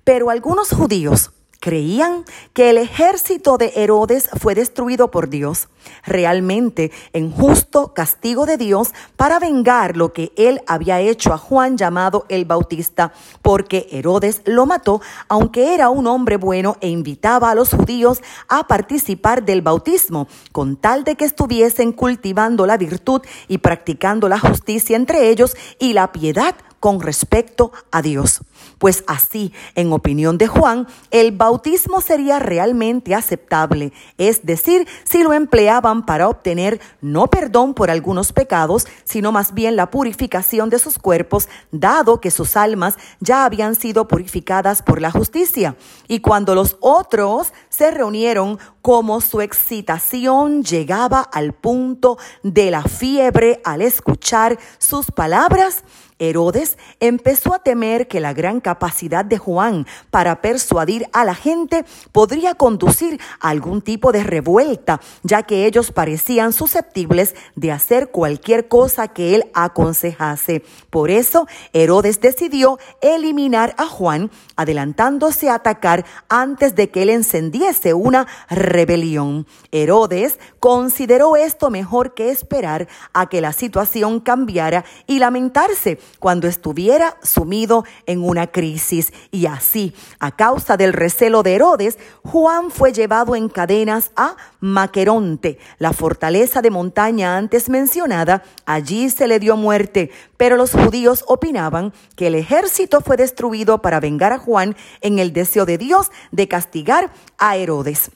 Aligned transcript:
pero 0.04 0.30
algunos 0.30 0.70
judíos 0.70 1.32
Creían 1.60 2.24
que 2.52 2.70
el 2.70 2.78
ejército 2.78 3.56
de 3.58 3.72
Herodes 3.76 4.28
fue 4.40 4.54
destruido 4.54 5.10
por 5.10 5.28
Dios, 5.28 5.68
realmente 6.04 6.92
en 7.12 7.30
justo 7.30 7.94
castigo 7.94 8.46
de 8.46 8.56
Dios 8.56 8.92
para 9.16 9.38
vengar 9.38 9.96
lo 9.96 10.12
que 10.12 10.32
él 10.36 10.60
había 10.66 11.00
hecho 11.00 11.32
a 11.32 11.38
Juan 11.38 11.76
llamado 11.76 12.26
el 12.28 12.44
Bautista, 12.44 13.12
porque 13.42 13.88
Herodes 13.90 14.42
lo 14.44 14.66
mató, 14.66 15.00
aunque 15.28 15.74
era 15.74 15.88
un 15.88 16.06
hombre 16.06 16.36
bueno 16.36 16.76
e 16.80 16.88
invitaba 16.88 17.50
a 17.50 17.54
los 17.54 17.70
judíos 17.70 18.20
a 18.48 18.66
participar 18.66 19.44
del 19.44 19.62
bautismo, 19.62 20.28
con 20.52 20.76
tal 20.76 21.04
de 21.04 21.16
que 21.16 21.24
estuviesen 21.24 21.92
cultivando 21.92 22.66
la 22.66 22.76
virtud 22.76 23.22
y 23.48 23.58
practicando 23.58 24.28
la 24.28 24.38
justicia 24.38 24.96
entre 24.96 25.30
ellos 25.30 25.56
y 25.78 25.94
la 25.94 26.12
piedad 26.12 26.54
con 26.80 27.00
respecto 27.00 27.72
a 27.90 28.02
Dios. 28.02 28.40
Pues 28.78 29.04
así, 29.06 29.52
en 29.74 29.92
opinión 29.92 30.38
de 30.38 30.46
Juan, 30.46 30.86
el 31.10 31.32
bautismo 31.32 32.00
sería 32.00 32.38
realmente 32.38 33.14
aceptable, 33.14 33.92
es 34.18 34.44
decir, 34.44 34.86
si 35.04 35.22
lo 35.22 35.32
empleaban 35.32 36.04
para 36.04 36.28
obtener 36.28 36.80
no 37.00 37.28
perdón 37.28 37.74
por 37.74 37.90
algunos 37.90 38.32
pecados, 38.32 38.86
sino 39.04 39.32
más 39.32 39.54
bien 39.54 39.76
la 39.76 39.90
purificación 39.90 40.68
de 40.70 40.78
sus 40.78 40.98
cuerpos, 40.98 41.48
dado 41.70 42.20
que 42.20 42.30
sus 42.30 42.56
almas 42.56 42.96
ya 43.20 43.44
habían 43.44 43.74
sido 43.74 44.08
purificadas 44.08 44.82
por 44.82 45.00
la 45.00 45.10
justicia. 45.10 45.76
Y 46.08 46.20
cuando 46.20 46.54
los 46.54 46.76
otros 46.80 47.52
se 47.68 47.90
reunieron, 47.90 48.58
como 48.82 49.20
su 49.20 49.40
excitación 49.40 50.62
llegaba 50.62 51.20
al 51.20 51.52
punto 51.52 52.18
de 52.42 52.70
la 52.70 52.82
fiebre 52.82 53.60
al 53.64 53.82
escuchar 53.82 54.58
sus 54.78 55.10
palabras, 55.10 55.82
Herodes 56.18 56.78
empezó 56.98 57.54
a 57.54 57.58
temer 57.58 58.08
que 58.08 58.20
la 58.20 58.32
gran 58.32 58.60
capacidad 58.60 59.24
de 59.24 59.38
Juan 59.38 59.86
para 60.10 60.40
persuadir 60.40 61.08
a 61.12 61.24
la 61.24 61.34
gente 61.34 61.84
podría 62.12 62.54
conducir 62.54 63.20
a 63.40 63.50
algún 63.50 63.82
tipo 63.82 64.12
de 64.12 64.24
revuelta, 64.24 65.00
ya 65.22 65.42
que 65.42 65.66
ellos 65.66 65.92
parecían 65.92 66.52
susceptibles 66.52 67.34
de 67.54 67.72
hacer 67.72 68.10
cualquier 68.10 68.68
cosa 68.68 69.08
que 69.08 69.34
él 69.34 69.44
aconsejase. 69.52 70.64
Por 70.88 71.10
eso 71.10 71.46
Herodes 71.72 72.20
decidió 72.20 72.78
eliminar 73.02 73.74
a 73.76 73.86
Juan, 73.86 74.30
adelantándose 74.56 75.50
a 75.50 75.56
atacar 75.56 76.06
antes 76.28 76.74
de 76.74 76.90
que 76.90 77.02
él 77.02 77.10
encendiese 77.10 77.92
una 77.92 78.26
rebelión. 78.48 79.46
Herodes 79.70 80.38
consideró 80.60 81.36
esto 81.36 81.70
mejor 81.70 82.14
que 82.14 82.30
esperar 82.30 82.88
a 83.12 83.28
que 83.28 83.42
la 83.42 83.52
situación 83.52 84.20
cambiara 84.20 84.84
y 85.06 85.18
lamentarse 85.18 85.98
cuando 86.18 86.48
estuviera 86.48 87.16
sumido 87.22 87.84
en 88.06 88.22
una 88.22 88.46
crisis. 88.46 89.12
Y 89.30 89.46
así, 89.46 89.94
a 90.18 90.34
causa 90.34 90.76
del 90.76 90.92
recelo 90.92 91.42
de 91.42 91.54
Herodes, 91.54 91.98
Juan 92.24 92.70
fue 92.70 92.92
llevado 92.92 93.36
en 93.36 93.48
cadenas 93.48 94.12
a 94.16 94.36
Maqueronte, 94.60 95.58
la 95.78 95.92
fortaleza 95.92 96.62
de 96.62 96.70
montaña 96.70 97.36
antes 97.36 97.68
mencionada. 97.68 98.42
Allí 98.64 99.10
se 99.10 99.28
le 99.28 99.38
dio 99.38 99.56
muerte, 99.56 100.10
pero 100.36 100.56
los 100.56 100.72
judíos 100.72 101.24
opinaban 101.26 101.92
que 102.16 102.28
el 102.28 102.34
ejército 102.34 103.00
fue 103.00 103.16
destruido 103.16 103.82
para 103.82 104.00
vengar 104.00 104.32
a 104.32 104.38
Juan 104.38 104.76
en 105.00 105.18
el 105.18 105.32
deseo 105.32 105.66
de 105.66 105.78
Dios 105.78 106.10
de 106.32 106.48
castigar 106.48 107.12
a 107.38 107.56
Herodes. 107.56 108.10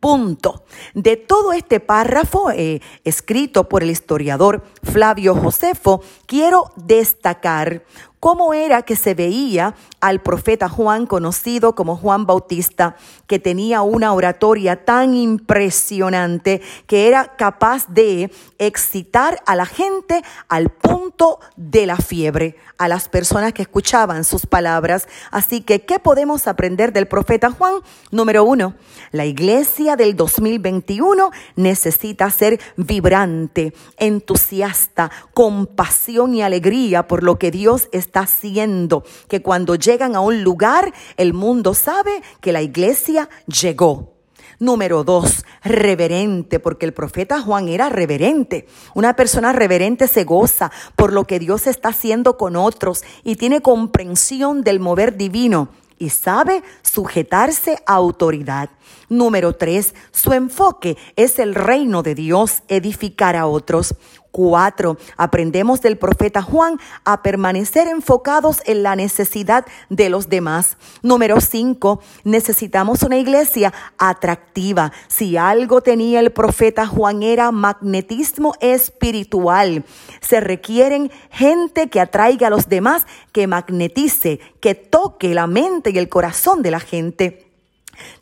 Punto. 0.00 0.64
De 0.94 1.16
todo 1.16 1.52
este 1.52 1.78
párrafo 1.78 2.50
eh, 2.50 2.80
escrito 3.04 3.68
por 3.68 3.82
el 3.82 3.90
historiador 3.90 4.64
Flavio 4.82 5.34
Josefo, 5.34 6.02
quiero 6.26 6.72
destacar 6.76 7.84
cómo 8.20 8.52
era 8.52 8.82
que 8.82 8.96
se 8.96 9.14
veía 9.14 9.74
al 10.00 10.20
profeta 10.20 10.68
Juan, 10.68 11.06
conocido 11.06 11.74
como 11.74 11.96
Juan 11.96 12.26
Bautista, 12.26 12.96
que 13.26 13.38
tenía 13.38 13.80
una 13.80 14.12
oratoria 14.12 14.84
tan 14.84 15.14
impresionante 15.14 16.60
que 16.86 17.08
era 17.08 17.36
capaz 17.36 17.88
de 17.88 18.30
excitar 18.58 19.42
a 19.46 19.56
la 19.56 19.66
gente 19.66 20.22
al 20.48 20.68
punto 20.68 21.40
de 21.56 21.86
la 21.86 21.96
fiebre, 21.96 22.56
a 22.76 22.88
las 22.88 23.08
personas 23.08 23.54
que 23.54 23.62
escuchaban 23.62 24.24
sus 24.24 24.46
palabras. 24.46 25.08
Así 25.30 25.62
que, 25.62 25.82
¿qué 25.82 25.98
podemos 25.98 26.46
aprender 26.46 26.92
del 26.92 27.08
profeta 27.08 27.50
Juan? 27.50 27.74
Número 28.10 28.44
uno, 28.44 28.74
la 29.12 29.24
iglesia 29.24 29.96
del 29.96 30.14
2021 30.14 31.30
necesita 31.56 32.30
ser 32.30 32.60
vibrante, 32.76 33.72
entusiasta, 33.96 35.10
con 35.32 35.66
pasión 35.66 36.34
y 36.34 36.42
alegría 36.42 37.08
por 37.08 37.22
lo 37.22 37.38
que 37.38 37.50
Dios 37.50 37.88
está 37.92 38.09
está 38.10 38.20
haciendo, 38.20 39.04
que 39.28 39.40
cuando 39.40 39.76
llegan 39.76 40.16
a 40.16 40.20
un 40.20 40.42
lugar, 40.42 40.92
el 41.16 41.32
mundo 41.32 41.74
sabe 41.74 42.22
que 42.40 42.52
la 42.52 42.60
iglesia 42.60 43.28
llegó. 43.46 44.14
Número 44.58 45.04
dos, 45.04 45.44
reverente, 45.62 46.58
porque 46.58 46.86
el 46.86 46.92
profeta 46.92 47.40
Juan 47.40 47.68
era 47.68 47.88
reverente. 47.88 48.66
Una 48.94 49.14
persona 49.14 49.52
reverente 49.52 50.08
se 50.08 50.24
goza 50.24 50.72
por 50.96 51.12
lo 51.12 51.24
que 51.24 51.38
Dios 51.38 51.68
está 51.68 51.90
haciendo 51.90 52.36
con 52.36 52.56
otros 52.56 53.04
y 53.22 53.36
tiene 53.36 53.62
comprensión 53.62 54.62
del 54.62 54.80
mover 54.80 55.16
divino 55.16 55.68
y 55.96 56.10
sabe 56.10 56.62
sujetarse 56.82 57.78
a 57.86 57.94
autoridad. 57.94 58.70
Número 59.08 59.54
tres, 59.54 59.94
su 60.10 60.32
enfoque 60.32 60.96
es 61.14 61.38
el 61.38 61.54
reino 61.54 62.02
de 62.02 62.14
Dios, 62.14 62.62
edificar 62.68 63.36
a 63.36 63.46
otros. 63.46 63.94
Cuatro, 64.32 64.96
aprendemos 65.16 65.80
del 65.80 65.98
profeta 65.98 66.40
Juan 66.40 66.78
a 67.04 67.22
permanecer 67.22 67.88
enfocados 67.88 68.62
en 68.64 68.84
la 68.84 68.94
necesidad 68.94 69.66
de 69.88 70.08
los 70.08 70.28
demás. 70.28 70.76
Número 71.02 71.40
cinco, 71.40 72.00
necesitamos 72.22 73.02
una 73.02 73.18
iglesia 73.18 73.72
atractiva. 73.98 74.92
Si 75.08 75.36
algo 75.36 75.80
tenía 75.80 76.20
el 76.20 76.30
profeta 76.30 76.86
Juan 76.86 77.24
era 77.24 77.50
magnetismo 77.50 78.54
espiritual. 78.60 79.84
Se 80.20 80.38
requieren 80.38 81.10
gente 81.30 81.88
que 81.88 82.00
atraiga 82.00 82.46
a 82.46 82.50
los 82.50 82.68
demás, 82.68 83.06
que 83.32 83.48
magnetice, 83.48 84.38
que 84.60 84.76
toque 84.76 85.34
la 85.34 85.48
mente 85.48 85.90
y 85.90 85.98
el 85.98 86.08
corazón 86.08 86.62
de 86.62 86.70
la 86.70 86.80
gente. 86.80 87.49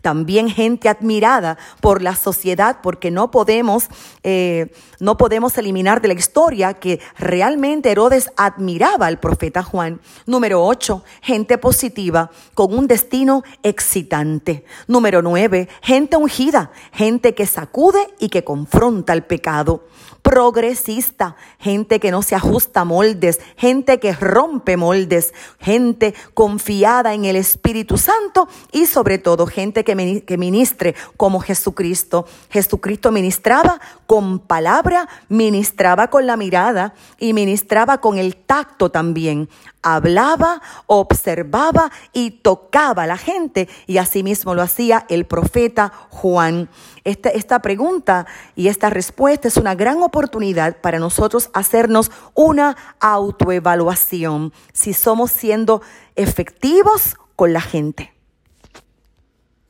También 0.03 0.49
gente 0.49 0.89
admirada 0.89 1.59
por 1.81 2.03
la 2.03 2.15
sociedad, 2.15 2.79
porque 2.83 3.11
no 3.11 3.31
podemos, 3.31 3.89
eh, 4.23 4.73
no 5.01 5.17
podemos 5.17 5.57
eliminar 5.59 6.01
de 6.01 6.09
la 6.09 6.15
historia 6.15 6.75
que 6.75 7.01
realmente 7.19 7.91
Herodes 7.91 8.31
admiraba 8.37 9.07
al 9.07 9.19
profeta 9.19 9.63
Juan. 9.63 10.01
Número 10.27 10.65
ocho, 10.65 11.05
gente 11.23 11.59
positiva 11.59 12.31
con 12.55 12.77
un 12.77 12.87
destino 12.87 13.43
excitante. 13.63 14.65
Número 14.87 15.23
nueve, 15.23 15.69
gente 15.83 16.17
ungida, 16.17 16.71
gente 16.93 17.35
que 17.35 17.47
sacude 17.47 18.01
y 18.19 18.29
que 18.29 18.45
confronta 18.45 19.13
el 19.13 19.25
pecado 19.25 19.85
progresista, 20.29 21.37
gente 21.59 22.01
que 22.01 22.11
no 22.11 22.21
se 22.21 22.35
ajusta 22.35 22.81
a 22.81 22.85
moldes, 22.85 23.41
gente 23.57 23.99
que 23.99 24.13
rompe 24.13 24.77
moldes, 24.77 25.33
gente 25.59 26.15
confiada 26.35 27.15
en 27.15 27.25
el 27.25 27.35
Espíritu 27.35 27.97
Santo 27.97 28.47
y 28.71 28.85
sobre 28.85 29.17
todo 29.17 29.47
gente 29.47 29.85
que, 29.85 30.23
que 30.27 30.37
ministre 30.37 30.95
como 31.17 31.41
Jesucristo. 31.41 32.27
Jesucristo 32.51 33.11
ministraba 33.11 33.81
con 34.07 34.39
palabra, 34.39 35.09
ministraba 35.31 36.09
con 36.09 36.27
la 36.27 36.37
mirada 36.37 36.93
y 37.19 37.33
ministraba 37.33 38.03
con 38.03 38.19
el 38.19 38.37
tacto 38.37 38.91
también. 38.91 39.49
Hablaba, 39.83 40.61
observaba 40.87 41.91
y 42.13 42.31
tocaba 42.31 43.05
a 43.05 43.07
la 43.07 43.17
gente 43.17 43.69
y 43.87 43.99
asimismo 43.99 44.55
lo 44.55 44.63
hacía 44.63 45.07
el 45.09 45.25
profeta 45.25 45.93
Juan. 46.11 46.69
Esta, 47.05 47.31
esta 47.31 47.61
pregunta 47.61 48.27
y 48.57 48.69
esta 48.69 48.91
respuesta 48.91 49.49
es 49.49 49.57
una 49.57 49.75
gran 49.75 50.03
oportunidad 50.03 50.81
para 50.81 50.99
nosotros 50.99 51.51
hacernos 51.53 52.11
una 52.35 52.77
autoevaluación 53.01 54.53
si 54.73 54.93
somos 54.93 55.31
siendo 55.31 55.81
efectivos 56.17 57.17
con 57.37 57.53
la 57.53 57.61
gente. 57.61 58.18